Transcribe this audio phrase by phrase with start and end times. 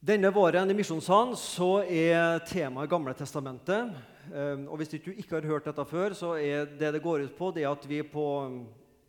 [0.00, 3.90] Denne våren i Misjonssalen så er temaet Gamle testamentet.
[4.32, 7.34] Eh, og Hvis du ikke har hørt dette før, så er det det går ut
[7.36, 8.24] på, det at vi på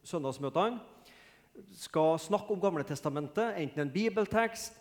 [0.04, 0.82] søndagsmøtene
[1.80, 4.76] skal snakke om Gamle testamentet, enten en bibeltekst,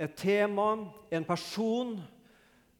[0.00, 2.00] et tema, en person,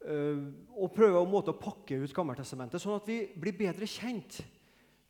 [0.09, 0.48] eh,
[0.80, 4.41] og prøve å pakke ut Gammeltestamentet, sånn at vi blir bedre kjent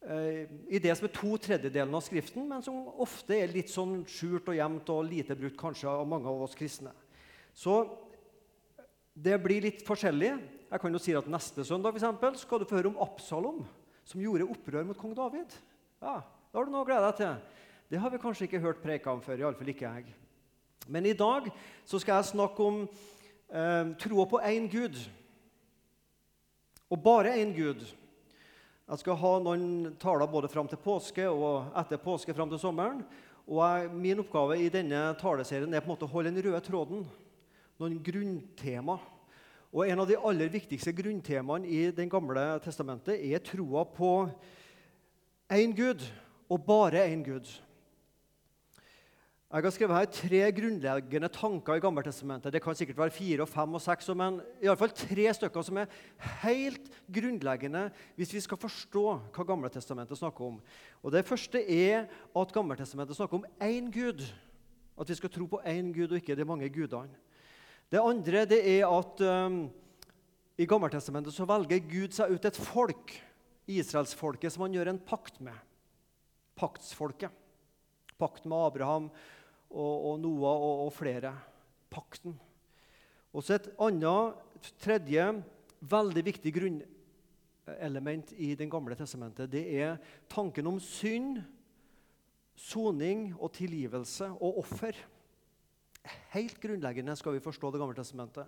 [0.03, 4.01] eh, i det som er to tredjedeler av Skriften, men som ofte er litt sånn
[4.03, 6.91] skjult og gjemt og lite brukt kanskje av mange av oss kristne.
[7.57, 7.81] Så
[9.17, 10.35] det blir litt forskjellig.
[10.69, 13.63] Jeg kan jo si at Neste søndag for eksempel, skal du få høre om Absalom,
[14.05, 15.57] som gjorde opprør mot kong David.
[16.03, 16.21] Ja,
[16.53, 17.65] Det har du noe å glede deg til.
[17.91, 19.39] Det har vi kanskje ikke hørt preka om før.
[19.39, 20.15] i alle fall ikke jeg.
[20.89, 21.49] Men i dag
[21.85, 24.97] så skal jeg snakke om eh, troa på én Gud.
[26.91, 27.83] Og bare én Gud.
[28.87, 33.03] Jeg skal ha noen taler både fram til påske og etter påske fram til sommeren.
[33.47, 36.61] Og jeg, Min oppgave i denne taleserien er på en måte å holde den røde
[36.61, 37.07] tråden
[37.81, 38.99] noen grunntema.
[39.73, 44.31] Og En av de aller viktigste grunntemaene i Den gamle testamentet er troa på
[45.53, 46.03] én Gud,
[46.49, 47.47] og bare én Gud.
[49.47, 52.53] Jeg har skrevet her tre grunnleggende tanker i Gammeltestamentet.
[52.53, 55.63] Det kan sikkert være fire, og fem og seks, men i alle fall tre stykker
[55.63, 55.93] som er
[56.43, 57.85] helt grunnleggende
[58.19, 59.05] hvis vi skal forstå
[59.37, 60.59] hva Gammeltestamentet snakker om.
[61.03, 64.27] Og Det første er at Gammeltestamentet snakker om én Gud.
[64.99, 67.15] At vi skal tro på én Gud og ikke de mange gudene.
[67.93, 69.61] Det andre det er at um,
[70.59, 73.13] i Gammeltestamentet så velger Gud seg ut et folk,
[73.71, 75.55] israelsfolket, som han gjør en pakt med.
[76.59, 77.31] Paktsfolket.
[78.17, 79.11] Pakt med Abraham
[79.71, 81.35] og, og Noah og, og, flere.
[81.93, 82.35] Pakten.
[83.37, 85.27] Og så Et annet, tredje,
[85.81, 90.01] veldig viktig grunnelement i Den gamle testamentet det er
[90.33, 91.43] tanken om synd,
[92.57, 94.97] soning og tilgivelse og offer.
[96.35, 98.47] Helt grunnleggende skal vi forstå Det gamle testamentet.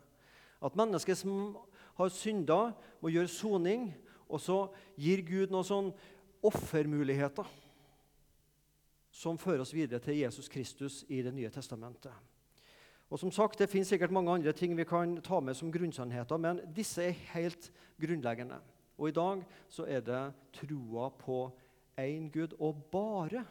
[0.63, 1.57] At mennesker som
[1.99, 3.95] har synda, må gjøre soning,
[4.29, 4.59] og så
[4.99, 5.93] gir Gud noen sånn
[6.45, 7.47] offermuligheter
[9.19, 12.13] som fører oss videre til Jesus Kristus i Det nye testamentet.
[13.11, 16.37] Og som sagt, Det finnes sikkert mange andre ting vi kan ta med som grunnsannheter,
[16.37, 18.61] men disse er helt grunnleggende.
[18.99, 21.51] Og i dag så er det troa på
[21.99, 23.45] én Gud, og bare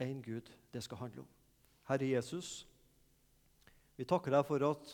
[0.00, 1.28] én Gud, det skal handle om.
[1.88, 2.66] Herre Jesus,
[3.96, 4.92] vi takker deg for at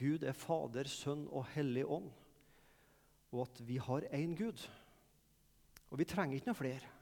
[0.00, 2.10] Gud er Fader, Sønn og Hellig Ånd,
[3.30, 4.62] og at vi har én Gud.
[5.90, 6.92] Og vi trenger ikke noe flere.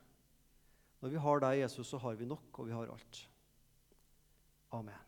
[0.98, 3.20] Når vi har deg, Jesus, så har vi nok, og vi har alt.
[4.74, 5.04] Amen.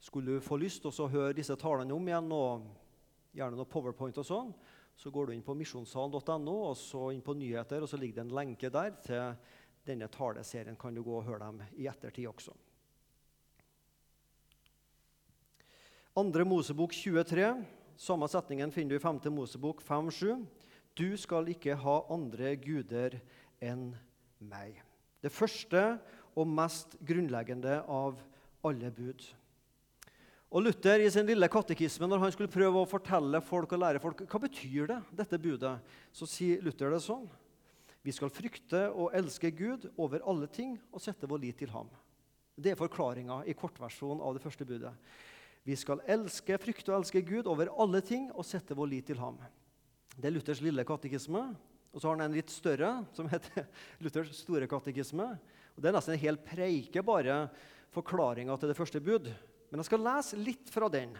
[0.00, 2.64] Skulle du få lyst til å høre disse talene om igjen, og
[3.34, 4.52] gjerne noe powerpoint og sånn,
[4.96, 8.24] så går du inn på misjonssalen.no og så inn på nyheter, og så ligger det
[8.28, 9.34] en lenke der til
[9.84, 10.78] denne taleserien.
[10.80, 12.54] Kan du gå og høre dem i ettertid også.
[16.14, 17.64] Andre Mosebok 23.
[17.98, 19.16] Samme setningen finner du i 5.
[19.34, 20.44] Mosebok 5-7.
[20.94, 23.16] Du skal ikke ha andre guder
[23.58, 23.88] enn
[24.38, 24.76] meg.
[25.18, 25.82] Det første
[26.38, 28.22] og mest grunnleggende av
[28.62, 29.26] alle bud.
[30.54, 34.06] Og Luther i sin lille katekisme, når han skulle prøve å fortelle folk og lære
[34.06, 35.74] folk hva betyr det, dette budet,
[36.14, 37.26] så sier Luther det sånn.
[38.06, 41.90] Vi skal frykte og elske Gud over alle ting og sette vår lit til ham.
[42.54, 44.94] Det er forklaringa i kortversjonen av det første budet.
[45.64, 49.20] Vi skal elske, frykte og elske Gud over alle ting og sette vår lit til
[49.20, 49.38] ham.
[50.12, 51.46] Det er Luthers lille katekisme.
[51.94, 53.64] Og så har han en litt større, som heter
[54.04, 55.28] Luthers store katekisme.
[55.74, 57.46] Og Det er nesten en hel preike, bare
[57.94, 59.30] forklaringa til det første bud.
[59.70, 61.14] Men jeg skal lese litt fra den.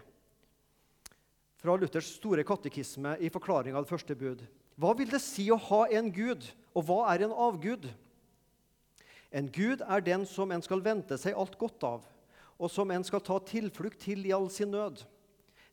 [1.63, 4.45] Fra Luthers store katekisme i forklaringa av det første bud.
[4.77, 6.45] Hva vil det si å ha en gud,
[6.75, 7.87] og hva er en avgud?
[9.35, 12.05] En gud er den som en skal vente seg alt godt av
[12.59, 15.03] og som en skal ta tilflukt til i all sin nød.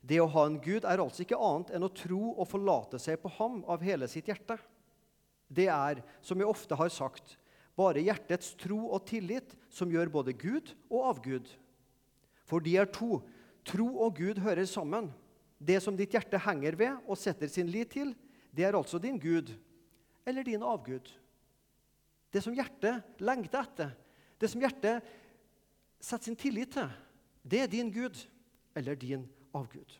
[0.02, 3.20] Det å ha en Gud er altså ikke annet enn å tro og forlate seg
[3.22, 4.56] på ham av hele sitt hjerte.
[5.46, 7.36] Det er, som jeg ofte har sagt,
[7.78, 11.46] bare hjertets tro og tillit som gjør både Gud og avgud.
[12.48, 13.22] For de er to.
[13.64, 15.12] Tro og Gud hører sammen.
[15.62, 18.10] Det som ditt hjerte henger ved og setter sin lit til,
[18.50, 19.54] det er altså din Gud
[20.26, 21.06] eller din avgud.
[22.32, 23.92] Det som hjertet lengter etter,
[24.40, 25.06] det som hjertet
[26.02, 26.90] setter sin tillit til,
[27.42, 28.18] det er din Gud
[28.76, 29.98] eller din avgud.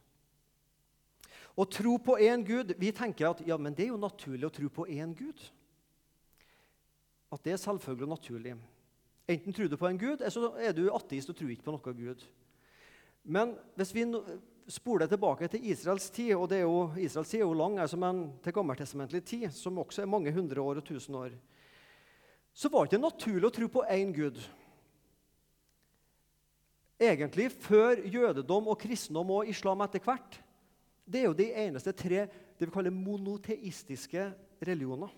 [1.53, 4.55] Å tro på én Gud Vi tenker at ja, men det er jo naturlig å
[4.55, 5.41] tro på én Gud.
[7.33, 8.55] At det er selvfølgelig og naturlig.
[9.29, 11.75] Enten tror du på en Gud, eller så er du ateist og tror ikke på
[11.77, 12.25] noe Gud.
[13.23, 14.05] Men hvis vi
[14.73, 17.97] spoler tilbake til Israels tid, og det er jo, Israels tid er jo lang, altså,
[18.01, 21.37] men til gammeltestamentlig tid, som også er mange hundre år og tusen år,
[22.53, 24.41] så var det ikke naturlig å tro på én Gud.
[27.03, 30.39] Egentlig før jødedom og kristendom og islam etter hvert.
[31.05, 32.27] Det er jo de eneste tre
[32.59, 34.29] det vi kaller monoteistiske
[34.63, 35.11] religioner.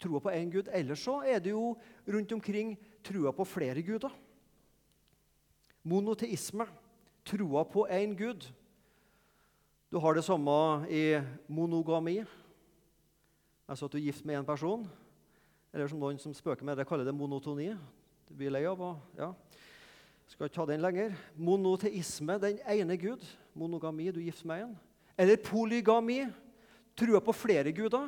[0.00, 0.70] Troa på én gud.
[0.72, 1.74] Ellers så er det jo
[2.08, 2.72] rundt omkring
[3.04, 4.12] trua på flere guder.
[5.84, 6.66] Monoteisme,
[7.24, 8.48] troa på én gud.
[9.92, 12.22] Du har det samme i monogami,
[13.68, 14.86] altså at du er gift med én person.
[15.72, 17.68] Eller som noen som spøker med det, kaller det monotoni.
[18.28, 19.32] Du blir lei av å ja.
[20.30, 21.14] Skal ikke ta den lenger.
[21.34, 23.24] Monoteisme, den ene Gud.
[23.58, 24.76] Monogami, du gifter meg en.
[25.18, 26.22] Eller polygami,
[26.96, 28.06] trua på flere guder.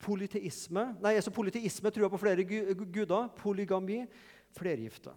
[0.00, 3.28] Politeisme, nei, altså polyteisme, trua på flere guder.
[3.36, 4.00] Polygami,
[4.56, 5.12] flergifte.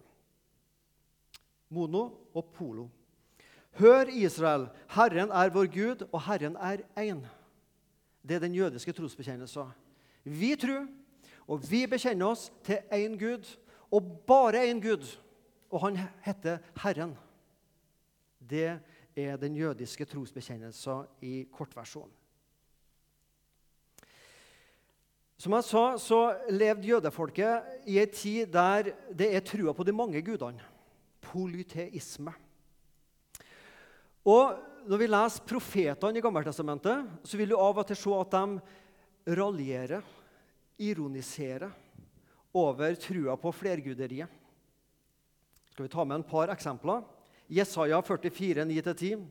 [1.72, 2.02] Mono
[2.34, 2.88] og polo.
[3.80, 7.24] Hør, Israel, Herren er vår Gud, og Herren er én.
[8.20, 9.72] Det er den jødiske trosbekjennelsen.
[10.24, 10.84] Vi tror,
[11.48, 13.48] og vi bekjenner oss til én Gud,
[13.90, 15.06] og bare én Gud
[15.70, 17.14] og han heter Herren.
[18.38, 18.80] Det
[19.16, 22.16] er den jødiske trosbekjennelsen i kortversjonen.
[25.40, 26.18] Som jeg sa, så
[26.52, 30.60] levde jødefolket i en tid der det er trua på de mange gudene.
[31.20, 32.34] Polyteisme.
[34.28, 38.32] Og Når vi leser profetene i Gammeltestamentet, så vil du av og til se at
[38.32, 40.06] de raljerer,
[40.80, 41.68] ironiserer,
[42.56, 44.39] over trua på flerguderiet
[45.70, 47.04] skal vi ta med en par eksempler.
[47.50, 49.26] Jesaja 44, 9-10.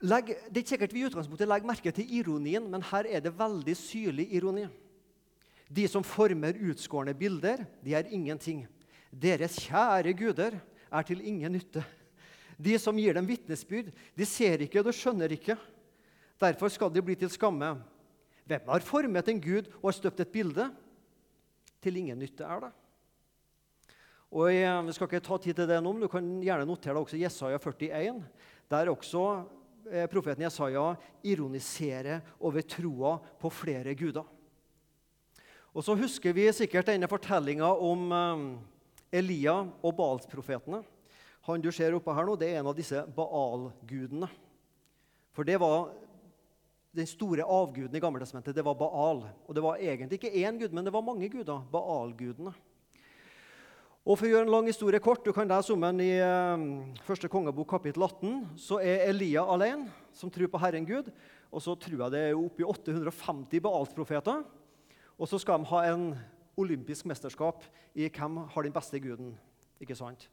[0.00, 3.20] Legg, det er ikke sikkert vi i utgangspunktet legger merke til ironien, men her er
[3.20, 4.64] det veldig syrlig ironi.
[5.68, 8.64] De som former utskårne bilder, de er ingenting.
[9.12, 10.56] Deres kjære guder
[10.90, 11.84] er til ingen nytte.
[12.60, 15.56] De som gir dem vitnesbyrd, de ser ikke og de skjønner ikke.
[16.40, 17.74] Derfor skal de bli til skamme.
[18.48, 20.70] Hvem har formet en gud og har støpt et bilde?
[21.80, 22.72] Til ingen nytte er det.
[24.30, 26.94] Og jeg, Vi skal ikke ta tid til det nå, men du kan gjerne notere
[26.94, 28.20] deg også Jesaja 41.
[28.70, 29.24] Der også
[29.90, 30.92] eh, profeten Jesaja
[31.26, 34.28] ironiserer over troa på flere guder.
[35.74, 40.84] Og Så husker vi sikkert denne fortellinga om eh, Elia og Baals-profetene.
[41.48, 44.30] Han du ser oppe her nå, det er en av disse Baal-gudene.
[45.34, 45.90] For det var
[46.94, 48.54] den store avguden i Gammeltestamentet.
[48.54, 49.24] Det var Baal.
[49.46, 51.66] Og det var egentlig ikke én gud, men det var mange guder.
[51.72, 52.54] Baal-gudene.
[54.10, 56.62] Og for å gjøre en lang historie kort, Du kan lese om den i um,
[57.06, 58.40] første kongebok kapittel 18.
[58.58, 61.12] Så er Elia alene, som tror på Herren Gud.
[61.52, 64.42] Og så tror jeg det er oppi 850 Baalsprofeter,
[65.16, 66.18] Og så skal de ha en
[66.58, 67.62] olympisk mesterskap
[67.94, 69.38] i hvem har den beste guden.
[69.80, 70.26] Ikke sant?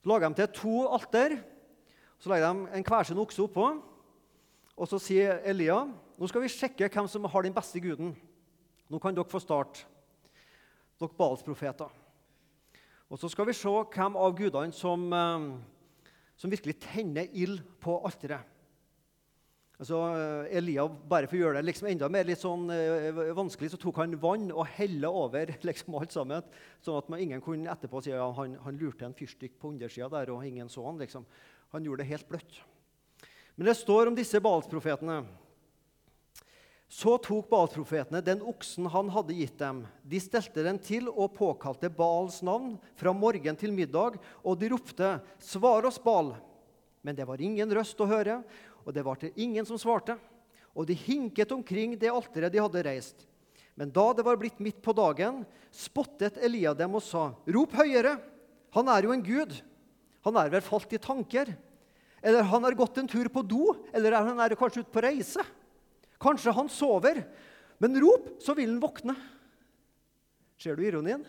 [0.00, 1.36] Så lager de til to alter.
[2.18, 3.82] Så legger de en hver sin okse oppå.
[4.74, 5.84] Og så sier Elia
[6.16, 8.16] nå skal vi sjekke hvem som har den beste guden.
[8.88, 9.84] Nå kan dere få starte,
[10.96, 12.07] dere Baals-profeter.
[13.08, 15.48] Og så skal vi se hvem av gudene som, eh,
[16.36, 18.44] som virkelig tenner ild på alteret.
[19.78, 23.70] Altså, eh, Elia, bare for å gjøre det liksom enda mer litt sånn, uh, vanskelig,
[23.70, 26.42] så tok han vann og helle over liksom alt sammen,
[26.82, 29.70] sånn at man, ingen kunne etterpå si at ja, han, han, lurte en fyrstikk på
[29.70, 30.98] undersida der, og ingen så han.
[30.98, 31.22] Liksom.
[31.76, 32.58] Han gjorde det helt bløtt.
[33.54, 35.20] Men det står om disse Balsprofetene.
[36.88, 39.82] Så tok Baal-profetene den oksen han hadde gitt dem.
[40.08, 45.20] De stelte den til og påkalte Baals navn fra morgen til middag, og de ropte,
[45.38, 46.34] 'Svar oss, Baal!'
[47.04, 48.42] Men det var ingen røst å høre,
[48.86, 50.16] og det var til ingen som svarte.
[50.74, 53.26] Og de hinket omkring det alteret de hadde reist.
[53.76, 58.16] Men da det var blitt midt på dagen, spottet Elia dem og sa, 'Rop høyere!
[58.72, 59.60] Han er jo en gud.
[60.24, 61.52] Han er vel falt i tanker?'
[62.22, 65.44] Eller han har gått en tur på do, eller han er kanskje ute på reise?
[66.18, 67.22] Kanskje han sover,
[67.78, 69.14] men rop, så vil han våkne.
[70.58, 71.22] Ser du ironien?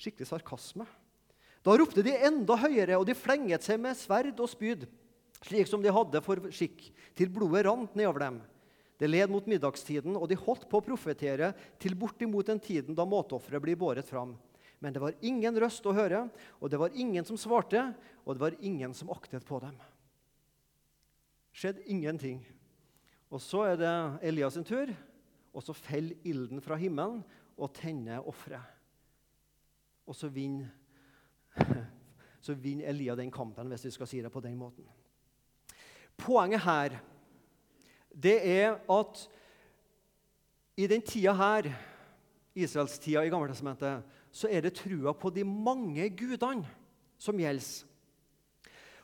[0.00, 0.86] Skikkelig sarkasme.
[1.60, 4.86] Da ropte de enda høyere, og de flenget seg med sverd og spyd,
[5.44, 8.38] slik som de hadde for skikk, til blodet rant nedover dem.
[9.00, 13.06] Det led mot middagstiden, og de holdt på å profetere til bortimot den tiden da
[13.08, 14.34] måteofferet blir båret fram.
[14.80, 16.26] Men det var ingen røst å høre,
[16.60, 17.90] og det var ingen som svarte,
[18.24, 19.76] og det var ingen som aktet på dem.
[21.52, 22.40] Skjedde ingenting.
[23.30, 23.94] Og så er det
[24.26, 24.90] Elias sin tur,
[25.54, 27.22] og så faller ilden fra himmelen
[27.56, 28.62] og tenner offeret.
[30.06, 30.66] Og så vinner,
[32.46, 34.86] så vinner Elia den kampen, hvis vi skal si det på den måten.
[36.18, 36.98] Poenget her
[38.10, 39.28] det er at
[40.76, 41.70] i den tida her,
[42.54, 46.66] Israelstida i Gammeltestamentet, så er det trua på de mange gudene
[47.18, 47.86] som gjelder.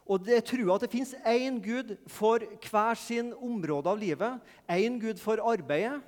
[0.06, 4.38] Og det er trua at det fins én Gud for hver sin område av livet.
[4.70, 5.98] Én Gud for arbeidet,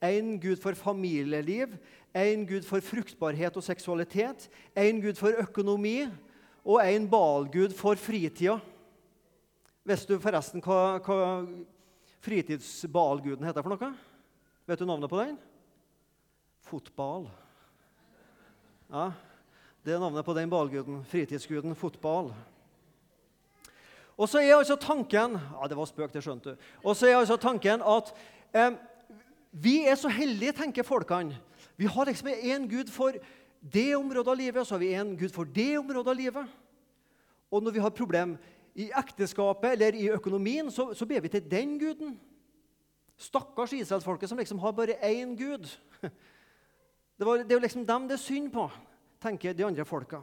[0.00, 1.74] én Gud for familieliv,
[2.16, 6.06] én Gud for fruktbarhet og seksualitet, én Gud for økonomi
[6.64, 8.56] og en Baal-gud for fritida.
[9.86, 11.44] Vet du forresten hva, hva
[12.24, 13.92] fritidsbalguden heter for noe?
[14.66, 15.36] Vet du navnet på den?
[16.66, 17.28] Fotball.
[18.90, 19.12] Ja,
[19.86, 21.04] Det er navnet på den balguden.
[21.06, 22.32] Fritidsguden fotball.
[24.16, 26.68] Og så er altså tanken ja, det var spøk, det skjønte du.
[26.84, 28.12] Og så er altså tanken at
[28.56, 28.78] eh,
[29.52, 31.36] vi er så heldige, tenker folkene.
[31.76, 33.16] Vi har liksom én Gud for
[33.60, 36.54] det området av livet, og så har vi en Gud for det området av livet.
[37.50, 38.36] Og når vi har problem
[38.76, 42.16] i ekteskapet eller i økonomien, så, så ber vi til den guden.
[43.16, 45.68] Stakkars israelsfolket som liksom har bare én gud.
[47.16, 48.66] Det, var, det er jo liksom dem det er synd på,
[49.24, 50.18] tenker de andre folka.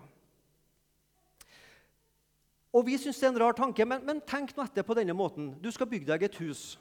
[2.74, 5.14] Og Vi syns det er en rar tanke, men, men tenk nå etter på denne
[5.14, 5.54] måten.
[5.62, 6.80] Du skal bygge deg et hus.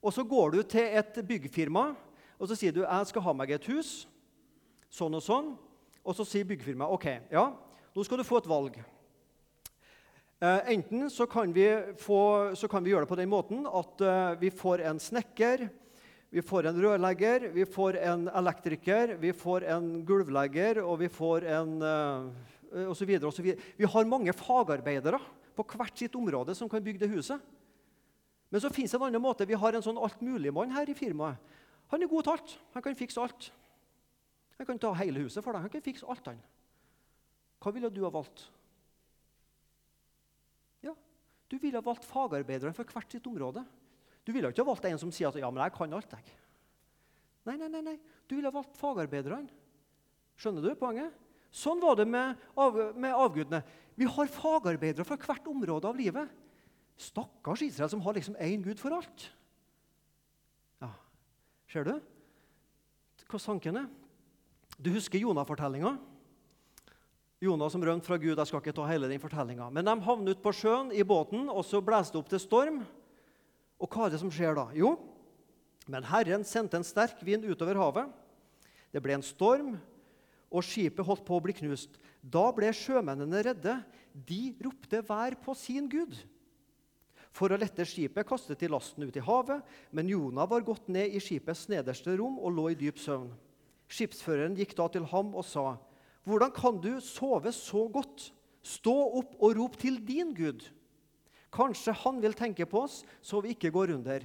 [0.00, 1.90] Og Så går du til et byggfirma
[2.40, 4.06] og så sier du jeg skal ha meg et hus.
[4.90, 5.52] Sånn og sånn.
[6.00, 7.50] Og så sier byggfirmaet OK, ja,
[7.92, 8.78] nå skal du få et valg.
[10.40, 11.52] Eh, enten så kan,
[12.00, 12.20] få,
[12.56, 15.66] så kan, vi gjøre det på den måten at eh, vi får en snekker,
[16.32, 21.44] vi får en rørlegger, vi får en elektriker, vi får en gulvlegger og vi får
[21.58, 23.56] en eh, så videre.
[23.76, 25.18] Vi har mange fagarbeidere
[25.56, 27.40] på hvert sitt område som kan bygge det huset.
[28.50, 29.46] Men så fins en annen måte.
[29.46, 31.38] Vi har en sånn altmuligmann her i firmaet.
[31.90, 32.54] Han er god til alt.
[32.74, 33.50] Han kan fikse alt.
[34.58, 35.64] Han kan ta hele huset for deg.
[35.66, 36.26] Han kan fikse alt.
[36.26, 36.40] han.
[37.60, 38.46] Hva ville du ha valgt?
[40.86, 40.94] Ja,
[41.50, 43.64] Du ville ha valgt fagarbeidere for hvert sitt område.
[44.24, 46.12] Du ville ikke ha valgt en som sier at ja, men jeg kan alt.
[46.12, 46.36] jeg.
[47.46, 47.96] Nei, nei, nei, nei.
[48.28, 49.48] Du ville ha valgt fagarbeiderne.
[50.38, 51.14] Skjønner du poenget?
[51.50, 53.62] Sånn var det med, av, med avgudene.
[53.98, 56.30] Vi har fagarbeidere fra hvert område av livet.
[57.00, 59.26] Stakkars Israel som har liksom én gud for alt.
[60.80, 60.92] Ja,
[61.70, 61.94] Ser du
[63.30, 63.90] hva tanken er?
[64.80, 65.92] Du husker Jonah-fortellinga?
[67.40, 68.36] Jonas som rømte fra Gud.
[68.36, 69.68] Jeg skal ikke ta hele den fortellinga.
[69.72, 72.80] Men de havner ute på sjøen i båten, og så blåser det opp til storm.
[73.80, 74.66] Og hva er det som skjer da?
[74.76, 74.96] Jo,
[75.90, 78.10] men Herren sendte en sterk vind utover havet.
[78.92, 79.78] Det ble en storm,
[80.50, 81.96] og skipet holdt på å bli knust.
[82.20, 83.76] Da ble sjømennene redde.
[84.12, 86.16] De ropte hver på sin gud.
[87.30, 89.62] For å lette skipet kastet de lasten ut i havet,
[89.94, 93.30] men Jonah var gått ned i skipets nederste rom og lå i dyp søvn.
[93.90, 95.78] Skipsføreren gikk da til ham og sa:"
[96.26, 98.32] Hvordan kan du sove så godt?
[98.62, 100.66] Stå opp og rop til din Gud.
[101.50, 104.20] Kanskje han vil tenke på oss, så vi ikke går under.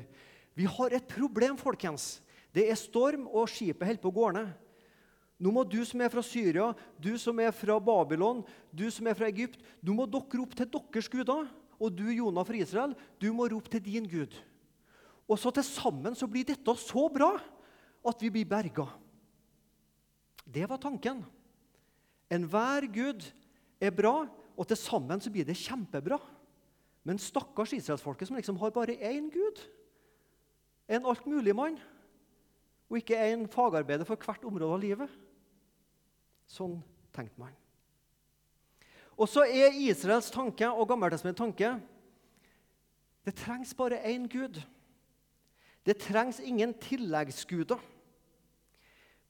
[0.53, 2.21] Vi har et problem, folkens.
[2.53, 4.51] Det er storm, og skipet holder på å gå ned.
[5.35, 9.17] Nå må du som er fra Syria, du som er fra Babylon, du som er
[9.17, 11.49] fra Egypt, du må dere rope til deres guder.
[11.75, 14.31] Og du, Jonah fra Israel, du må rope til din Gud.
[15.27, 17.33] Og så til sammen så blir dette så bra
[18.05, 18.85] at vi blir berga.
[20.45, 21.23] Det var tanken.
[22.31, 23.25] Enhver gud
[23.81, 26.19] er bra, og til sammen så blir det kjempebra.
[27.05, 29.59] Men stakkars israelsfolket som liksom har bare én gud,
[30.87, 31.77] en altmuligmann,
[32.89, 35.21] og ikke en fagarbeider for hvert område av livet.
[36.47, 36.77] Sånn
[37.15, 37.53] tenkte man.
[39.15, 41.75] Og så er Israels tanke og Gammeltestamentets tanke
[43.25, 44.59] det trengs bare én gud.
[45.85, 47.79] Det trengs ingen tilleggsguder.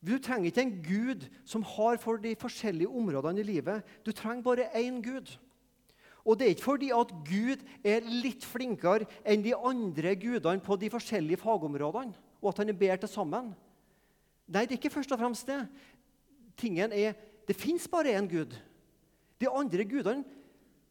[0.05, 3.84] Du trenger ikke en gud som har for de forskjellige områdene i livet.
[4.05, 5.31] Du trenger bare én gud.
[6.25, 10.75] Og det er ikke fordi at Gud er litt flinkere enn de andre gudene på
[10.81, 13.51] de forskjellige fagområdene, og at han er bedre til sammen.
[14.48, 15.60] Nei, det er ikke først og fremst det.
[16.58, 18.56] Tingen er, Det fins bare én Gud.
[19.38, 20.24] De andre gudene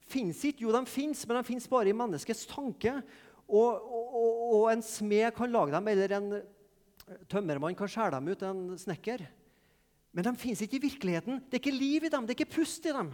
[0.06, 0.62] fins ikke.
[0.62, 2.92] Jo, de fins, men de fins bare i menneskets tanke.
[3.48, 6.28] Og, og, og, en smed kan lage dem, eller en
[7.28, 9.26] Tømmermann kan skjære dem ut, en snekker.
[10.14, 11.42] Men de fins ikke i virkeligheten.
[11.50, 13.10] Det er ikke liv i dem, det er ikke pust i dem.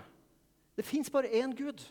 [0.76, 1.82] Det fins bare én Gud.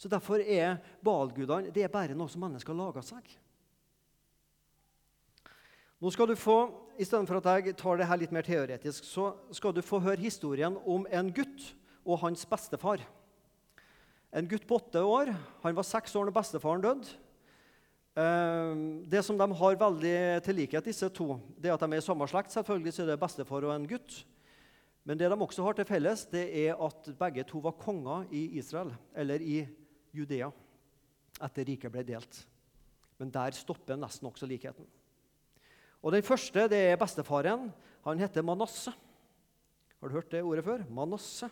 [0.00, 3.28] Så Derfor er Baal-gudene bare noe som mennesker har laga seg.
[6.04, 6.68] Nå skal du få,
[7.00, 10.02] I stedet for at jeg tar det her litt mer teoretisk, så skal du få
[10.04, 11.62] høre historien om en gutt
[12.04, 13.00] og hans bestefar.
[14.28, 15.30] En gutt på åtte år.
[15.62, 17.14] Han var seks år da bestefaren døde.
[18.20, 22.02] Ehm, det som de har veldig til likhet, disse to, det er at de er
[22.02, 22.52] i samme slekt.
[22.52, 24.18] Selvfølgelig så er det bestefar og en gutt.
[25.08, 28.58] Men det de også har til felles, det er at begge to var konger i
[28.60, 29.62] Israel, eller i
[30.12, 30.52] Judea,
[31.48, 32.42] etter riket ble delt.
[33.16, 34.84] Men der stopper nesten også likheten.
[36.04, 37.70] Og Den første det er bestefaren.
[38.04, 38.92] Han heter Manasse.
[38.92, 40.84] Har du hørt det ordet før?
[40.92, 41.48] Manasse.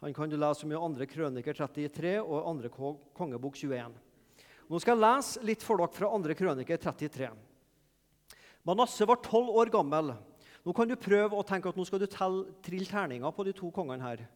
[0.00, 1.06] Han kan du lese om i 2.
[1.10, 2.92] krøniker 33 og 2.
[3.18, 3.90] kongebok 21.
[4.70, 6.36] Nå skal jeg lese litt for dere fra 2.
[6.38, 7.32] krøniker 33.
[8.62, 10.14] Manasse var tolv år gammel.
[10.62, 13.72] Nå kan du prøve å tenke at nå skal du trille terninger på de to
[13.74, 14.28] kongene her.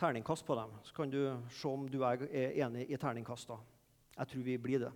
[0.00, 0.70] terningkast på dem.
[0.82, 2.22] Så kan du se om du er
[2.64, 3.50] enig i terningkast.
[4.16, 4.92] Jeg tror vi blir det.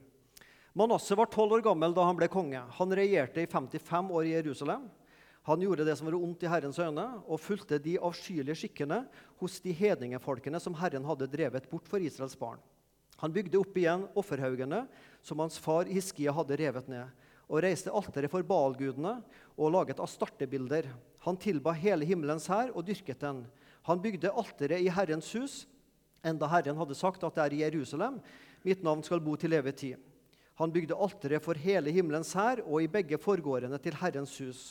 [0.75, 2.59] Manasseh var tolv år gammel da han ble konge.
[2.59, 4.88] Han regjerte i 55 år i Jerusalem.
[5.47, 9.04] Han gjorde det som var ondt i Herrens øyne, og fulgte de avskyelige skikkene
[9.38, 12.59] hos de hedningefolkene som Herren hadde drevet bort for Israels barn.
[13.21, 14.81] Han bygde opp igjen offerhaugene
[15.23, 17.12] som hans far Hiskia hadde revet ned,
[17.47, 19.12] og reiste alteret for Baal-gudene
[19.54, 20.88] og laget astartebilder.
[21.23, 23.45] Han tilba hele himmelens hær og dyrket den.
[23.87, 25.54] Han bygde alteret i Herrens hus,
[26.26, 28.19] enda Herren hadde sagt at det er i Jerusalem
[28.66, 30.02] mitt navn skal bo til evig tid.
[30.61, 34.62] Han bygde alteret for hele himmelens hær og i begge forgårdene til Herrens hus.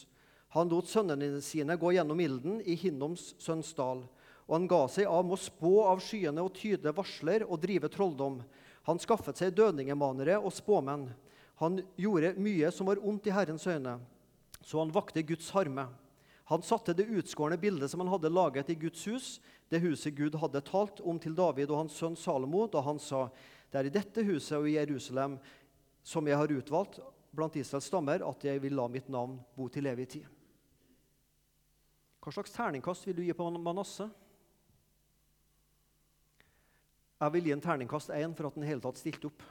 [0.55, 4.05] Han lot sønnene sine gå gjennom ilden i Hinnoms sønns dal.
[4.47, 7.89] Og han ga seg av med å spå av skyene og tyde varsler og drive
[7.91, 8.41] trolldom.
[8.87, 11.07] Han skaffet seg dødningemanere og spåmenn.
[11.63, 13.97] Han gjorde mye som var ondt i Herrens øyne,
[14.63, 15.87] så han vakte Guds harme.
[16.51, 19.27] Han satte det utskårne bildet som han hadde laget i Guds hus,
[19.71, 23.29] det huset Gud hadde talt om til David og hans sønn Salomo, da han sa:"
[23.71, 25.39] Det er i dette huset og i Jerusalem
[26.03, 26.99] som jeg har utvalgt
[27.33, 30.27] blant Israels stammer, at jeg vil la mitt navn bo til evig tid.
[32.23, 34.11] Hva slags terningkast vil du gi på Manasseh?
[37.23, 39.43] Jeg vil gi en terningkast én for at han hele tatt stilte opp.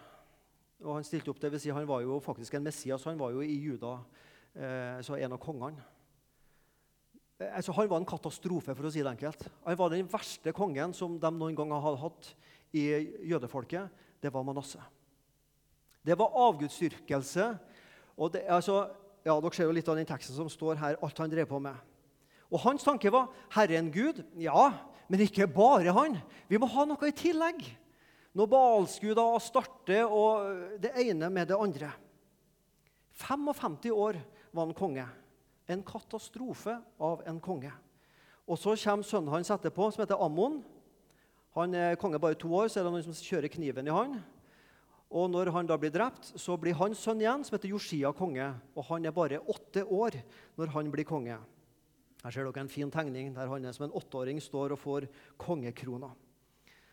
[0.82, 3.04] Og Han stilte opp, det vil si han var jo faktisk en Messias.
[3.06, 4.00] Han var jo i Juda,
[4.54, 5.85] eh, en av kongene.
[7.38, 9.47] Eh, altså, han var en katastrofe, for å si det enkelt.
[9.64, 12.35] Han var den verste kongen som de noen gang hadde hatt
[12.73, 12.88] i
[13.30, 13.90] jødefolket.
[14.21, 14.82] Det var Manasseh.
[16.06, 17.47] Det var avgudsdyrkelse.
[18.18, 18.87] Og det, altså,
[19.25, 21.61] ja, dere ser jo litt av den teksten som står her, alt han drev på
[21.62, 21.76] med.
[22.52, 24.73] Og Hans tanke var Herren Gud, ja,
[25.09, 26.18] men ikke bare han.
[26.50, 27.62] Vi må ha noe i tillegg.
[28.37, 31.90] Noe å starte og det ene med det andre.
[33.21, 34.18] 55 år
[34.52, 35.06] var han konge.
[35.68, 37.73] En katastrofe av en konge.
[38.49, 40.62] Og Så kommer sønnen hans etterpå, som heter Ammon.
[41.54, 44.16] Han er konge bare to år, så er det noen som kjører kniven i han.
[45.12, 48.49] Og Når han da blir drept, så blir hans sønn igjen, som heter Josia, konge.
[48.75, 50.17] Og Han er bare åtte år
[50.56, 51.36] når han blir konge.
[52.23, 55.06] Her ser dere en fin tegning der han er som en åtteåring står og får
[55.36, 56.13] kongekrona.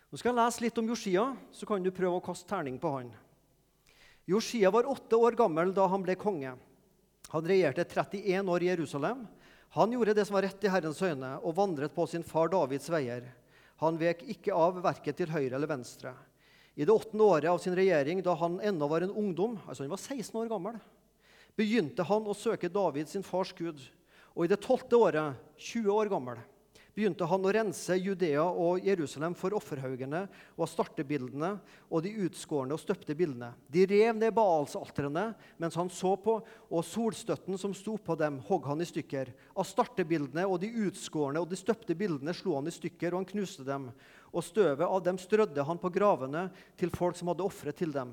[0.10, 2.92] Nå skal jeg lese litt om Josia, så kan du prøve å kaste terning på
[2.96, 3.12] han.
[4.26, 6.56] Josia var åtte år gammel da han ble konge.
[7.30, 9.28] Han regjerte 31 år i Jerusalem.
[9.78, 12.90] Han gjorde det som var rett i Herrens øyne, og vandret på sin far Davids
[12.90, 13.28] veier.
[13.86, 16.16] Han vek ikke av verket til høyre eller venstre.
[16.80, 19.92] I det åttende året av sin regjering, da han ennå var en ungdom, altså han
[19.92, 20.78] var 16 år gammel,
[21.60, 23.82] begynte han å søke David sin fars Gud.
[24.32, 26.40] Og i det tolvte året, 20 år gammel,
[27.00, 30.26] begynte han å rense Judea og Jerusalem for offerhaugene
[30.60, 31.54] og startebildene
[31.88, 33.54] og de utskårne og støpte bildene.
[33.72, 35.30] De rev ned Baalsaltrene
[35.62, 39.32] mens han så på, og solstøtten som sto på dem, hogg han i stykker.
[39.56, 43.32] Av startebildene og de utskårne og de støpte bildene slo han i stykker, og han
[43.32, 43.92] knuste dem.
[44.36, 48.12] Og støvet av dem strødde han på gravene til folk som hadde ofret til dem.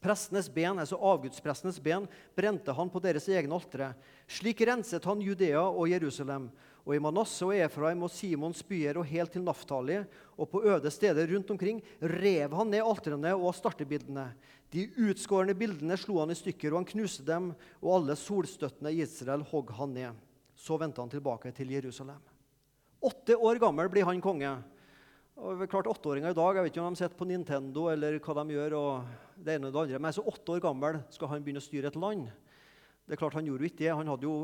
[0.00, 3.90] Prestenes ben, altså Avgudsprestenes ben brente han på deres egne altre.
[4.30, 6.48] Slik renset han Judea og Jerusalem,
[6.84, 9.98] og i Manasseh og Efraim og Simons byer og helt til Naftali
[10.36, 14.30] og på øde steder rundt omkring rev han ned alterene og startebildene.
[14.70, 17.50] De utskårne bildene slo han i stykker, og han knuste dem,
[17.82, 20.20] og alle solstøttene i Israel hogg han ned.
[20.54, 22.20] Så vendte han tilbake til Jerusalem.
[23.00, 24.52] Åtte år gammel blir han konge.
[25.40, 28.34] Og klart Åtteåringer i dag jeg vet ikke om de sitter på Nintendo eller hva
[28.42, 28.76] de gjør.
[28.76, 31.64] og det ene og det andre, Men så åtte år gammel skal han begynne å
[31.64, 32.28] styre et land.
[33.06, 33.94] Det er klart Han gjorde jo ikke det.
[33.96, 34.34] Han hadde jo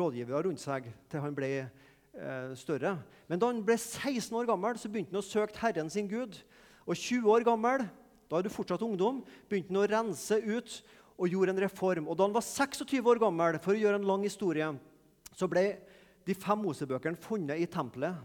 [0.00, 1.68] rådgivere rundt seg til han ble
[2.56, 2.96] større.
[3.28, 6.38] Men da han ble 16 år gammel, så begynte han å søke Herren sin Gud.
[6.86, 7.86] Og 20 år gammel,
[8.30, 10.78] da er du fortsatt ungdom, begynte han å rense ut
[11.16, 12.08] og gjorde en reform.
[12.08, 14.70] Og da han var 26 år gammel, for å gjøre en lang historie,
[15.36, 15.68] så ble
[16.26, 18.16] de fem Mosebøkene funnet i tempelet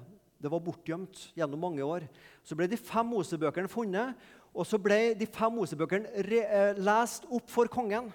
[0.42, 2.08] det var bortgjemt gjennom mange år.
[2.44, 4.18] Så ble de fem Mosebøkene funnet,
[4.52, 8.10] og så ble de fem Mosebøkene eh, lest opp for kongen.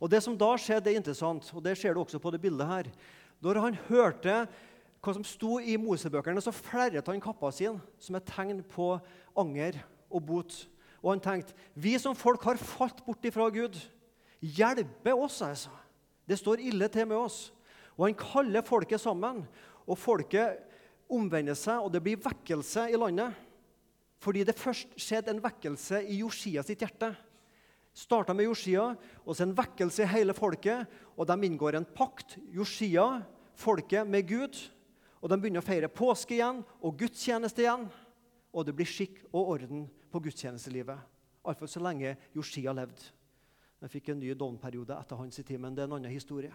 [0.00, 2.70] Og Det som da skjedde, er interessant, og det ser du også på det bildet
[2.70, 2.90] her.
[3.42, 4.36] Når han hørte
[5.00, 8.92] hva som sto i Mosebøkene, så flerret han kappa sin som et tegn på
[9.38, 9.78] anger
[10.10, 10.56] og bot.
[11.00, 13.78] Og han tenkte vi som folk har falt bort ifra Gud.
[14.40, 15.72] Hjelpe oss, altså.
[16.28, 17.48] Det står ille til med oss.
[17.96, 19.42] Og han kaller folket sammen.
[19.88, 20.60] Og folket
[21.10, 23.32] omvender seg, og det blir vekkelse i landet.
[24.20, 27.14] Fordi det først skjedde en vekkelse i Josia sitt hjerte.
[27.96, 28.92] Starta med Josia,
[29.24, 30.84] og så en vekkelse i hele folket.
[31.16, 33.22] Og de inngår en pakt, Josia,
[33.58, 34.60] folket, med Gud.
[35.20, 37.86] Og de begynner å feire påske igjen og gudstjeneste igjen.
[38.50, 40.98] Og det blir skikk og orden på gudstjenestelivet.
[41.44, 43.12] Iallfall så lenge Joshia levde.
[43.80, 46.52] Vi fikk en ny dovnperiode etter hans tid, men det er en annen historie.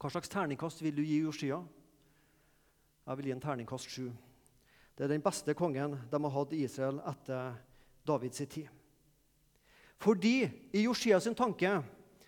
[0.00, 1.58] Hva slags terningkast vil du gi Joshia?
[3.04, 4.06] Jeg vil gi en terningkast sju.
[4.96, 7.56] Det er den beste kongen de har hatt i Israel etter
[8.08, 8.68] Davids tid.
[10.00, 11.82] Fordi i Josia tanke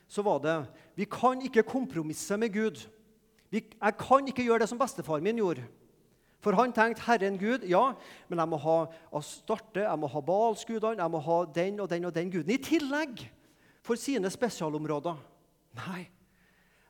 [0.09, 0.57] så var det
[0.95, 2.81] vi kan ikke kompromisse med Gud.
[3.53, 5.65] Jeg kan ikke gjøre det som bestefar min gjorde.
[6.43, 7.93] For han tenkte 'Herren Gud', ja,
[8.29, 12.05] men jeg må ha Astarte, jeg må ha Balsgudene, jeg må ha den og den
[12.05, 12.51] og den guden.
[12.51, 13.31] I tillegg
[13.83, 15.17] for sine spesialområder.
[15.75, 16.09] Nei,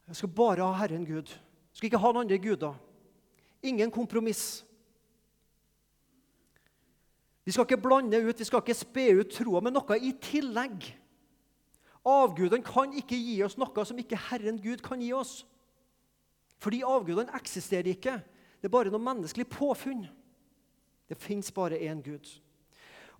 [0.09, 1.29] jeg skal bare ha Herren Gud.
[1.29, 2.75] Jeg skal ikke ha noen andre guder.
[3.63, 4.65] Ingen kompromiss.
[7.45, 10.99] Vi skal ikke blande ut, vi skal ikke spe ut troa med noe i tillegg.
[12.07, 15.43] Avgudene kan ikke gi oss noe som ikke Herren Gud kan gi oss.
[16.63, 18.17] Fordi avgudene eksisterer ikke.
[18.63, 20.05] Det er bare noe menneskelig påfunn.
[21.11, 22.29] Det fins bare én Gud.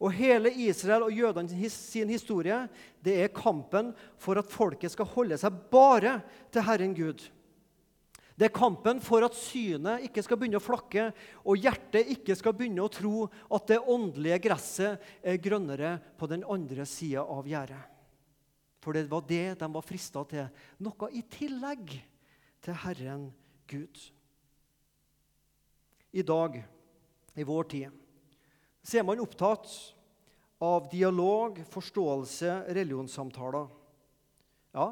[0.03, 2.65] Og hele Israel og jødene sin historie
[3.05, 6.17] det er kampen for at folket skal holde seg bare
[6.51, 7.23] til Herren Gud.
[8.39, 11.11] Det er kampen for at synet ikke skal begynne å flakke,
[11.47, 16.43] og hjertet ikke skal begynne å tro at det åndelige gresset er grønnere på den
[16.51, 17.83] andre sida av gjerdet.
[18.83, 20.49] For det var det de var frista til.
[20.83, 21.93] Noe i tillegg
[22.63, 23.27] til Herren
[23.71, 24.01] Gud.
[26.13, 26.59] I dag,
[27.35, 28.01] i vår tid,
[28.83, 29.71] så er man opptatt
[30.63, 33.71] av dialog, forståelse, religionssamtaler.
[34.77, 34.91] Ja,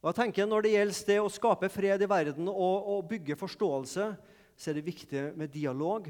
[0.00, 3.36] og jeg tenker Når det gjelder det å skape fred i verden og, og bygge
[3.36, 4.06] forståelse,
[4.56, 6.08] så er det viktig med dialog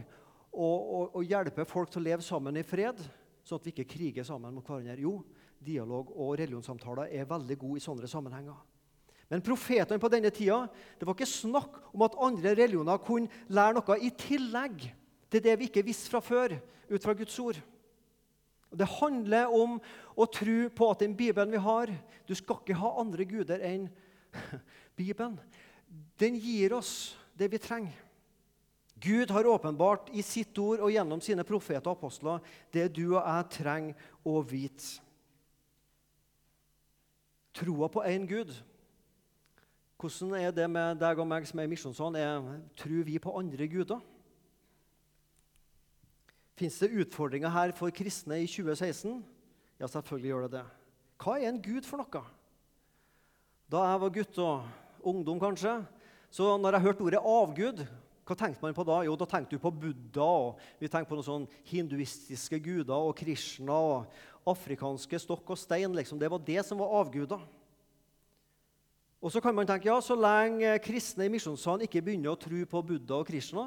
[0.50, 2.98] og, og, og, hjelpe folk til å leve sammen i fred,
[3.46, 4.98] sånn at vi ikke kriger sammen mot hverandre.
[4.98, 5.20] Jo,
[5.62, 8.58] dialog og religionssamtaler er veldig gode i sånne sammenhenger.
[9.30, 10.64] Men profetene på denne tida,
[10.98, 14.88] det var ikke snakk om at andre religioner kunne lære noe i tillegg
[15.30, 16.56] til det vi ikke visste fra før,
[16.90, 17.60] ut fra Guds ord.
[18.70, 19.78] Det handler om
[20.18, 21.90] å tro på at den Bibelen vi har
[22.28, 23.88] Du skal ikke ha andre guder enn
[24.98, 25.38] Bibelen.
[26.18, 27.96] Den gir oss det vi trenger.
[29.00, 32.42] Gud har åpenbart i sitt ord og gjennom sine profeter og apostler
[32.74, 35.00] det du og jeg trenger å vite.
[37.56, 38.52] Troa på én Gud.
[40.00, 42.16] Hvordan er det med deg og meg som er i Misjonsånd?
[42.80, 44.00] Tror vi på andre guder?
[46.56, 49.18] Fins det utfordringer her for kristne i 2016?
[49.76, 50.64] Ja, selvfølgelig gjør det det.
[51.20, 52.24] Hva er en gud for noe?
[53.68, 55.76] Da jeg var gutt og ungdom, kanskje,
[56.32, 57.84] så når jeg hørte ordet avgud,
[58.24, 59.02] hva tenkte man på da?
[59.04, 60.24] Jo, da tenkte du på Buddha.
[60.24, 65.92] og Vi tenkte på noen sånn hinduistiske guder og Krishna og afrikanske stokk og stein.
[65.92, 66.20] Liksom.
[66.20, 67.42] Det var det som var avguder.
[69.20, 72.62] Og så kan man tenke ja, så lenge kristne i Misjonssalen ikke begynner å tro
[72.64, 73.66] på Buddha og Krishna,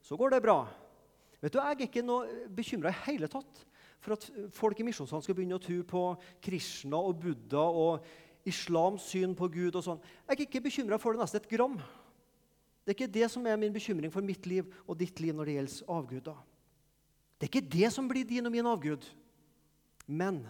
[0.00, 0.58] så går det bra.
[1.44, 3.64] Vet du, Jeg er ikke noe bekymra i hele tatt
[4.00, 4.24] for at
[4.56, 6.04] folk i Misjonssalen skal begynne å tro på
[6.44, 8.06] Krishna og Buddha og
[8.48, 9.76] islams syn på Gud.
[9.76, 10.00] og sånn.
[10.28, 11.76] Jeg er ikke bekymra for det nesten et gram.
[12.84, 15.44] Det er ikke det som er min bekymring for mitt liv og ditt liv når
[15.44, 16.36] det gjelder avguder.
[17.40, 19.04] Det er ikke det som blir din og min avgud.
[20.06, 20.44] Men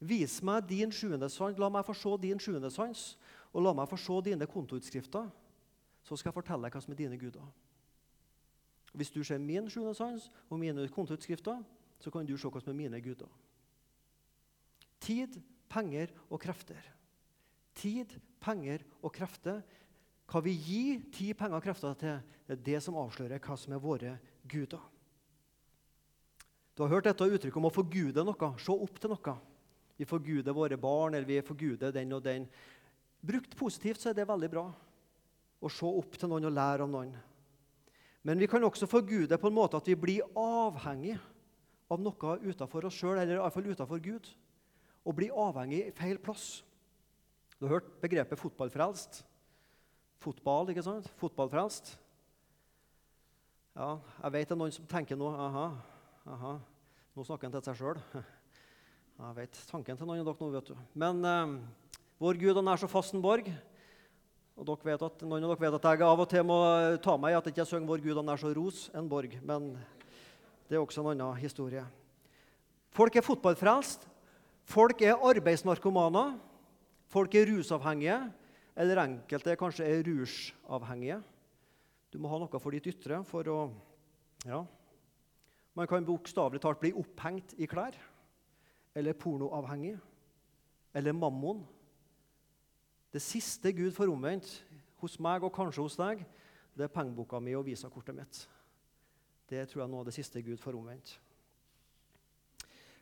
[0.00, 3.16] vis meg din sjuende sans, la meg få se din sjuende sans,
[3.52, 5.30] og la meg få se dine kontoutskrifter,
[6.04, 7.48] så skal jeg fortelle deg hva som er dine guder.
[8.96, 11.60] Hvis du ser min sjuende sans og mine kontoutskrifter,
[11.98, 13.30] så kan du se hva som er mine guder.
[15.02, 15.38] Tid,
[15.70, 16.80] penger og krefter.
[17.78, 19.60] Tid, penger og krefter.
[20.28, 23.74] Hva vi gir tid, penger og krefter til, det er det som avslører hva som
[23.74, 24.16] er våre
[24.48, 24.82] guder.
[26.74, 29.32] Du har hørt dette uttrykket om å forgude noe, se opp til noe.
[29.98, 32.46] Vi forguder våre barn, eller vi forguder den og den.
[33.18, 34.68] Brukt positivt så er det veldig bra
[35.58, 37.16] å se opp til noen og lære av noen.
[38.22, 41.16] Men vi kan også forgude på en måte at vi blir avhengig
[41.88, 44.30] av noe utenfor oss sjøl, eller iallfall utenfor Gud.
[45.08, 46.60] Og blir avhengig i feil plass.
[47.58, 49.24] Du har hørt begrepet 'fotballfrelst'?
[50.18, 51.08] Fotball, ikke sant?
[51.16, 51.98] Fotballfrelst.
[53.78, 55.68] Ja, jeg vet det er noen som tenker nå aha,
[56.26, 56.56] aha,
[57.14, 58.00] nå snakker han til seg sjøl.
[59.18, 60.74] Jeg vet tanken til noen av dere nå, vet du.
[60.94, 61.54] Men eh,
[62.22, 63.48] vår Gud han er så fast en borg.
[64.54, 66.58] Og dere vet at, Noen av dere vet at jeg av og til må
[67.02, 69.34] ta meg i at jeg ikke synger 'Vår Gud han er så ros en borg'.
[69.42, 69.72] Men
[70.70, 71.82] det er også en annen historie.
[72.94, 74.06] Folk er fotballfrelst.
[74.62, 76.36] Folk er arbeidsnarkomaner.
[77.10, 78.20] Folk er rusavhengige.
[78.76, 81.18] Eller enkelte kanskje er rusavhengige.
[82.12, 83.58] Du må ha noe for ditt ytre for å
[84.46, 84.62] Ja.
[85.74, 87.98] Man kan bokstavelig talt bli opphengt i klær.
[88.94, 89.98] Eller pornoavhengig.
[90.94, 91.66] Eller mammon.
[93.12, 94.64] Det siste Gud får omvendt
[95.00, 96.24] hos meg og kanskje hos deg,
[96.76, 98.42] det er pengeboka mi og visakortet mitt.
[99.48, 101.14] Det tror jeg nå er det siste Gud får omvendt.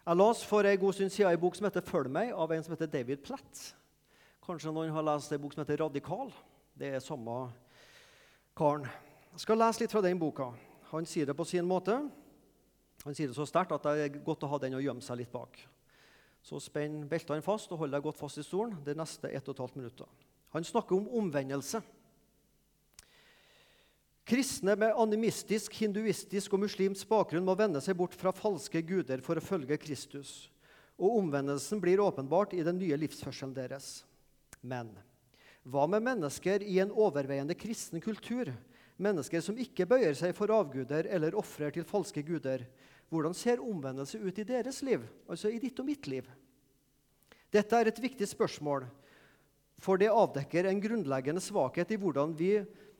[0.06, 2.62] Jeg las for en god stund siden en bok som heter 'Følg meg', av en
[2.62, 3.74] som heter David Platt.
[4.46, 6.32] Kanskje noen har lest en bok som heter 'Radikal'.
[6.78, 7.52] Det er samme
[8.56, 8.86] karen.
[9.32, 10.52] Jeg skal lese litt fra den boka.
[10.90, 12.10] han sier det på sin måte.
[13.04, 15.16] Han sier det så sterkt at det er godt å ha den å gjemme seg
[15.16, 15.68] litt bak.
[16.46, 19.80] Så spenn beltene fast og hold deg godt fast i stolen de neste 1 12
[19.80, 20.06] minutter.
[20.54, 21.80] Han snakker om omvendelse.
[24.26, 29.38] Kristne med animistisk, hinduistisk og muslimsk bakgrunn må vende seg bort fra falske guder for
[29.38, 30.48] å følge Kristus.
[30.98, 34.00] Og omvendelsen blir åpenbart i den nye livsførselen deres.
[34.62, 34.94] Men
[35.66, 38.52] hva med mennesker i en overveiende kristen kultur?
[39.02, 42.64] Mennesker som ikke bøyer seg for avguder eller ofrer til falske guder.
[43.12, 46.26] Hvordan ser omvendelse ut i deres liv, altså i ditt og mitt liv?
[47.54, 48.88] Dette er et viktig spørsmål,
[49.78, 52.56] for det avdekker en grunnleggende svakhet i hvordan vi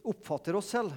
[0.07, 0.95] oppfatter oss selv.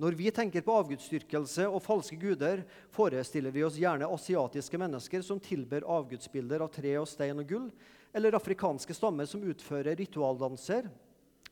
[0.00, 5.38] Når vi tenker på avgudsdyrkelse og falske guder, forestiller vi oss gjerne asiatiske mennesker som
[5.38, 7.68] tilber avgudsbilder av tre og stein og gull,
[8.14, 10.90] eller afrikanske stammer som utfører ritualdanser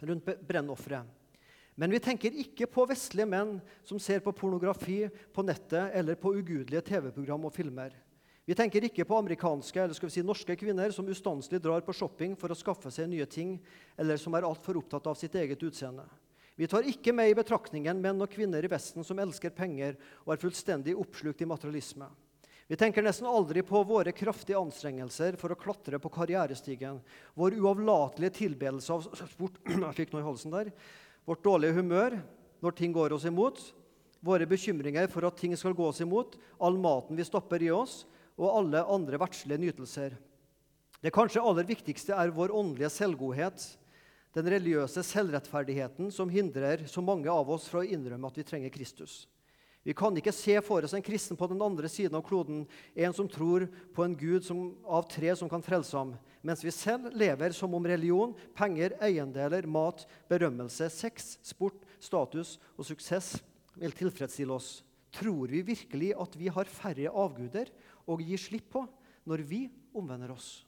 [0.02, 1.06] rundt brennofferet.
[1.74, 3.56] Men vi tenker ikke på vestlige menn
[3.86, 7.94] som ser på pornografi på nettet eller på ugudelige TV-program og filmer.
[8.44, 11.94] Vi tenker ikke på amerikanske eller skal vi si norske kvinner som ustanselig drar på
[11.94, 13.54] shopping for å skaffe seg nye ting,
[13.96, 16.04] eller som er altfor opptatt av sitt eget utseende.
[16.58, 20.34] Vi tar ikke med i betraktningen menn og kvinner i Vesten som elsker penger og
[20.34, 22.10] er fullstendig oppslukt i materialisme.
[22.68, 27.00] Vi tenker nesten aldri på våre kraftige anstrengelser for å klatre på karrierestigen,
[27.38, 30.70] vår uavlatelige tilbedelse av sport jeg fikk noe i halsen der,
[31.28, 32.18] vårt dårlige humør
[32.62, 33.60] når ting går oss imot,
[34.22, 38.04] våre bekymringer for at ting skal gå oss imot, all maten vi stopper i oss,
[38.38, 40.14] og alle andre verdslige nytelser.
[41.02, 43.64] Det kanskje aller viktigste er vår åndelige selvgodhet,
[44.32, 48.72] den religiøse selvrettferdigheten som hindrer så mange av oss fra å innrømme at vi trenger
[48.72, 49.26] Kristus.
[49.82, 52.62] Vi kan ikke se for oss en kristen på den andre siden av kloden,
[52.94, 53.64] en som tror
[53.94, 56.12] på en gud som, av tre som kan frelse ham,
[56.46, 62.86] mens vi selv lever som om religion, penger, eiendeler, mat, berømmelse, sex, sport, status og
[62.86, 63.34] suksess
[63.74, 64.80] vil tilfredsstille oss.
[65.12, 67.74] Tror vi virkelig at vi har færre avguder
[68.06, 68.86] å gi slipp på
[69.26, 69.64] når vi
[69.98, 70.62] omvender oss?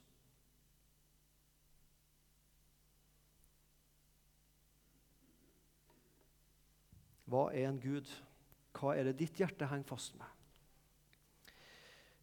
[7.25, 8.11] Hva er en gud?
[8.85, 10.27] Hva er det ditt hjerte henger fast med?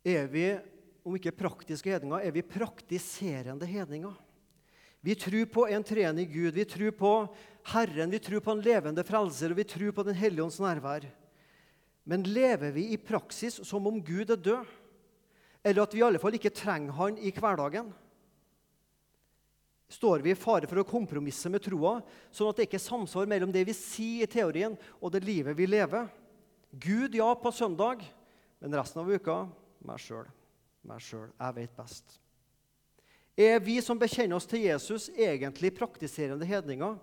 [0.07, 0.44] Er vi,
[1.03, 4.14] om ikke praktiske hedninger, er vi praktiserende hedninger?
[5.03, 7.12] Vi tror på en trening Gud, vi tror på
[7.72, 11.09] Herren, vi tror på en levende frelser, og vi tror på Den hellige ånds nærvær.
[12.07, 14.70] Men lever vi i praksis som om Gud er død?
[15.66, 17.90] Eller at vi i alle fall ikke trenger Han i hverdagen?
[19.92, 21.98] står vi i fare for å kompromisse med troa,
[22.33, 25.57] sånn at det ikke er samsvar mellom det vi sier i teorien, og det livet
[25.59, 26.09] vi lever.
[26.73, 28.01] Gud, ja, på søndag,
[28.63, 29.43] men resten av uka
[29.85, 30.29] meg sjøl.
[30.89, 31.29] Meg sjøl.
[31.37, 32.19] Jeg vet best.
[33.37, 36.97] Er vi som bekjenner oss til Jesus, egentlig praktiserende hedninger?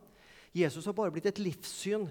[0.58, 2.08] Jesus har bare blitt et livssyn,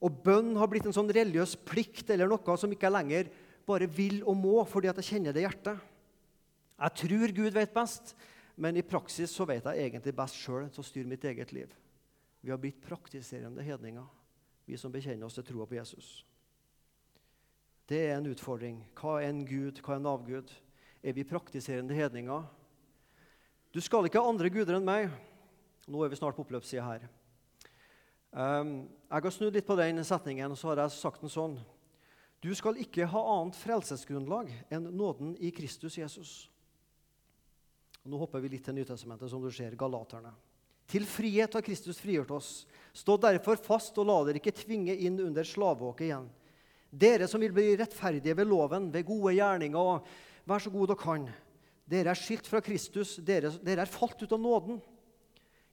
[0.00, 3.28] og bønn har blitt en sånn religiøs plikt eller noe som ikke lenger
[3.68, 5.82] bare vil og må fordi at jeg kjenner det i hjertet.
[6.80, 8.14] Jeg tror Gud vet best,
[8.56, 11.74] men i praksis så vet jeg egentlig best sjøl til å styre mitt eget liv.
[12.40, 14.06] Vi har blitt praktiserende hedninger,
[14.64, 16.20] vi som bekjenner oss til troa på Jesus.
[17.90, 18.76] Det er en utfordring.
[18.94, 20.50] Hva er en gud, hva er en avgud?
[21.02, 22.44] Er vi praktiserende hedninger?
[23.74, 25.08] Du skal ikke ha andre guder enn meg.
[25.90, 27.08] Nå er vi snart på oppløpssida her.
[28.30, 31.58] Um, jeg har snudd litt på den setningen, og så har jeg sagt den sånn.
[32.38, 36.34] Du skal ikke ha annet frelsesgrunnlag enn nåden i Kristus Jesus.
[38.06, 40.30] Nå hopper vi litt til Nytestamentet, som du ser, Galaterne.
[40.90, 42.52] Til frihet har Kristus frigjort oss.
[42.94, 46.30] Stå derfor fast og la dere ikke tvinge inn under slavåket igjen.
[46.90, 50.06] Dere som vil bli rettferdige ved loven, ved gode gjerninger, og
[50.48, 51.28] vær så god dere kan.
[51.90, 54.80] Dere er skilt fra Kristus, dere, dere er falt ut av nåden.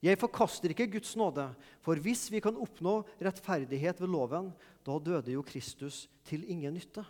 [0.01, 1.47] Jeg forkaster ikke Guds nåde,
[1.81, 4.51] for hvis vi kan oppnå rettferdighet ved loven,
[4.85, 7.01] da døde jo Kristus til ingen nytte.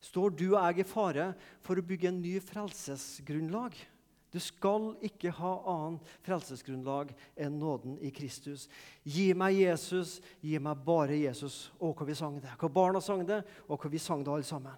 [0.00, 1.30] Står du og jeg i fare
[1.64, 3.76] for å bygge en ny frelsesgrunnlag?
[4.30, 8.68] Du skal ikke ha annet frelsesgrunnlag enn nåden i Kristus.
[9.02, 11.72] Gi meg Jesus, gi meg bare Jesus.
[11.82, 12.52] Og hva vi sang det.
[12.60, 14.76] Hva barna sang det, og hva vi sang det alle sammen.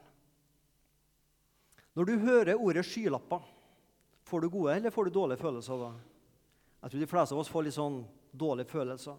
[1.93, 3.45] Når du hører ordet 'skylapper',
[4.25, 5.93] får du gode eller får du dårlige følelser da?
[6.83, 7.99] Jeg tror de fleste av oss får litt sånn
[8.33, 9.17] dårlige følelser.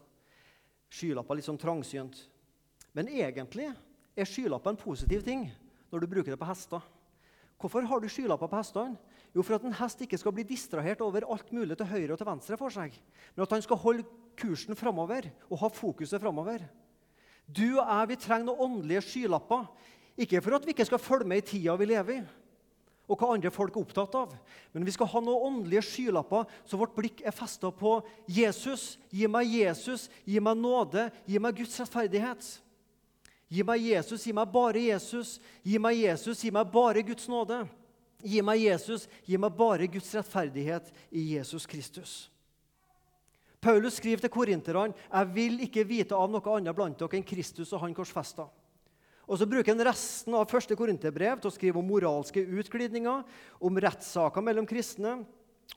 [0.90, 2.18] Skylapper litt sånn trangsynt.
[2.94, 3.70] Men egentlig
[4.18, 5.52] er skylapper en positiv ting
[5.92, 6.82] når du bruker det på hester.
[7.64, 8.98] Hvorfor har du skylapper på hestene?
[9.32, 12.20] Jo, for at en hest ikke skal bli distrahert over alt mulig til høyre og
[12.20, 12.98] til venstre for seg,
[13.34, 14.04] men at han skal holde
[14.38, 16.66] kursen framover og ha fokuset framover.
[17.48, 19.70] Du og jeg vi trenger noen åndelige skylapper.
[20.20, 22.26] Ikke for at vi ikke skal følge med i tida vi lever i,
[23.08, 24.36] og hva andre folk er opptatt av.
[24.76, 27.96] Men vi skal ha noen åndelige skylapper, så vårt blikk er festa på
[28.28, 28.98] Jesus.
[29.08, 32.52] Gi meg Jesus, gi meg nåde, gi meg Guds rettferdighet.
[33.54, 35.38] Gi meg Jesus, gi meg bare Jesus.
[35.62, 37.60] Gi meg Jesus, gi meg bare Guds nåde.
[38.24, 42.14] Gi meg Jesus, gi meg bare Guds rettferdighet i Jesus Kristus.
[43.64, 47.72] Paulus skriver til korinterne jeg vil ikke vite av noe annet blant dere enn Kristus
[47.72, 48.50] og han korsfesta.
[49.24, 53.22] Og så bruker han resten av første korinterbrev til å skrive om moralske utglidninger,
[53.64, 55.22] om rettssaker mellom kristne,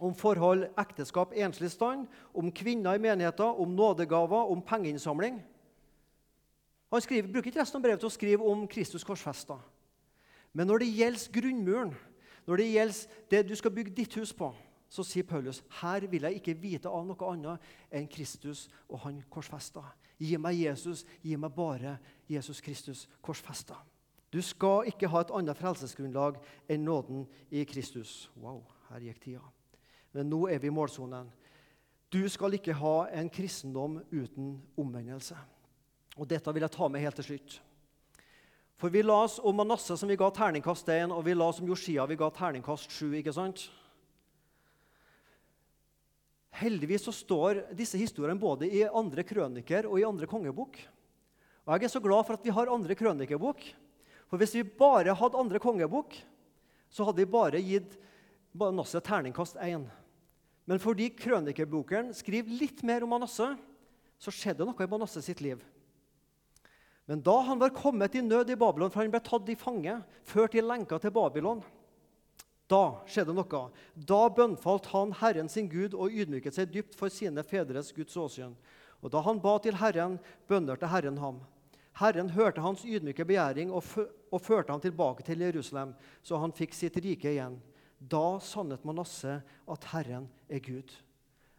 [0.02, 5.38] om forhold, ekteskap, enslig stand, om kvinner i menigheter, om nådegaver, om pengeinnsamling.
[6.92, 9.58] Han skriver, bruker ikke resten av brevet til å skrive om Kristus korsfesta.
[10.56, 11.96] Men når det gjelder grunnmuren,
[12.46, 14.52] når det gjelder det du skal bygge ditt hus på,
[14.88, 19.18] så sier Paulus her vil jeg ikke vite av noe annet enn Kristus og han
[19.30, 19.82] korsfesta.
[20.16, 21.98] Gi meg Jesus, gi meg bare
[22.30, 23.76] Jesus Kristus korsfesta.
[24.32, 26.38] Du skal ikke ha et annet frelsesgrunnlag
[26.70, 28.30] enn nåden i Kristus.
[28.38, 29.42] Wow, her gikk tida.
[30.14, 31.28] Men nå er vi i målsonen.
[32.12, 35.36] Du skal ikke ha en kristendom uten omvendelse.
[36.16, 37.58] Og Dette vil jeg ta med helt til slutt.
[38.76, 41.60] For Vi la oss om Manasseh, som vi ga terningkast 1, og vi la oss
[41.60, 43.14] om Josia, vi ga terningkast 7.
[43.20, 43.68] ikke sant?
[46.56, 50.78] Heldigvis så står disse historiene både i andre krøniker og i andre kongebok.
[51.66, 53.64] Og Jeg er så glad for at vi har andre krønikerbok.
[54.28, 56.16] For hvis vi bare hadde andre kongebok,
[56.88, 57.96] så hadde vi bare gitt
[58.56, 59.84] Manasseh terningkast 1.
[60.66, 63.56] Men fordi krønikerbokeren skriver litt mer om Manasseh,
[64.18, 65.60] så skjedde noe i Manasseh sitt liv.
[67.06, 70.00] Men da han var kommet i nød i Babylon, for han ble tatt i fange,
[70.26, 71.62] ført i lenka til Babylon,
[72.66, 73.60] da skjedde noe.
[73.94, 78.56] Da bønnfalt han Herren sin Gud og ydmyket seg dypt for sine fedres Guds åsyn.
[79.04, 80.18] Og da han ba til Herren,
[80.50, 81.38] bønnhørte Herren ham.
[81.96, 83.86] Herren hørte hans ydmyke begjæring og,
[84.42, 85.94] førte ham tilbake til Jerusalem,
[86.26, 87.60] så han fikk sitt rike igjen.
[87.96, 89.40] Da sannet Manasseh
[89.72, 90.90] at Herren er Gud.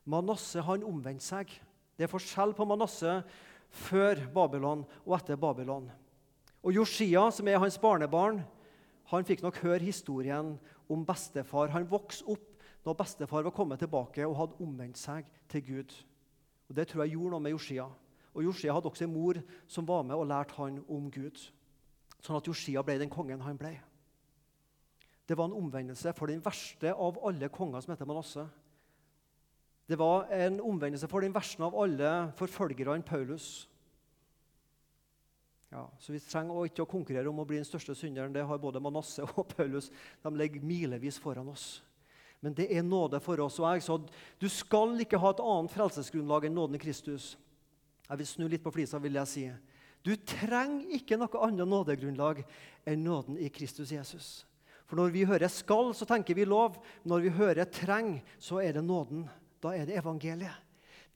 [0.06, 1.56] Manasseh han omvendte seg.
[1.98, 3.24] Det er forskjell på Manasseh
[3.70, 5.90] før Babylon og etter Babylon.
[6.64, 8.42] Og Josia, som er hans barnebarn,
[9.12, 10.56] han fikk nok høre historien
[10.92, 11.72] om bestefar.
[11.72, 12.54] Han vokste opp
[12.88, 15.94] da bestefar var kommet tilbake og hadde omvendt seg til Gud.
[16.70, 17.88] Og Det tror jeg gjorde noe med Josia.
[18.36, 21.40] Og Josia hadde også en mor som var med og lærte han om Gud.
[22.22, 23.74] Sånn at Josia ble den kongen han ble.
[25.28, 28.48] Det var en omvendelse for den verste av alle konger som heter Manasseh.
[29.88, 33.68] Det var en omvendelse for den verste av alle forfølgerne Paulus.
[35.72, 38.34] Ja, så Vi trenger ikke å konkurrere om å bli den største synderen.
[38.36, 39.90] Det har både Manasseh og Paulus.
[40.24, 41.82] De ligger milevis foran oss.
[42.40, 43.60] Men det er nåde for oss.
[43.60, 43.98] Og jeg sa
[44.40, 47.36] du skal ikke ha et annet frelsesgrunnlag enn nåden i Kristus.
[48.08, 49.48] Jeg vil snu litt på flisa, vil jeg si.
[50.06, 52.44] Du trenger ikke noe annet nådegrunnlag
[52.88, 54.46] enn nåden i Kristus Jesus.
[54.88, 56.78] For når vi hører 'skal', så tenker vi lov.
[57.04, 59.28] Når vi hører 'treng', så er det nåden.
[59.64, 60.64] Da er det evangeliet.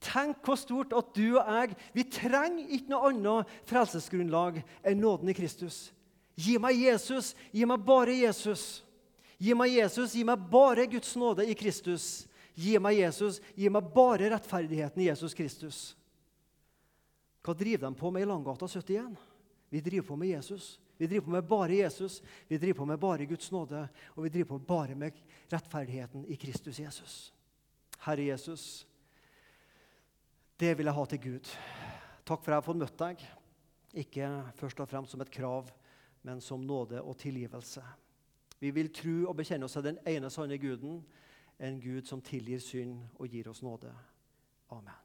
[0.01, 5.29] Tenk hvor stort at du og jeg vi trenger ikke noe annet frelsesgrunnlag enn nåden
[5.29, 5.91] i Kristus.
[6.33, 8.81] Gi meg Jesus, gi meg bare Jesus.
[9.41, 12.25] Gi meg Jesus, gi meg bare Guds nåde i Kristus.
[12.57, 15.81] Gi meg Jesus, gi meg bare rettferdigheten i Jesus Kristus.
[17.45, 19.13] Hva driver de på med i Langgata 71?
[19.71, 20.79] Vi driver på med Jesus.
[21.01, 24.29] Vi driver på med bare Jesus, vi driver på med bare Guds nåde, og vi
[24.29, 25.15] driver på bare med
[25.49, 27.33] rettferdigheten i Kristus Jesus.
[28.01, 28.87] Herre Jesus,
[30.59, 31.51] det vil jeg ha til Gud.
[32.25, 33.25] Takk for at jeg har fått møtt deg,
[34.03, 35.69] ikke først og fremst som et krav,
[36.25, 37.83] men som nåde og tilgivelse.
[38.61, 41.01] Vi vil tro og bekjenne oss til den ene sanne Guden,
[41.61, 43.93] en Gud som tilgir synd og gir oss nåde.
[44.69, 45.00] Amen.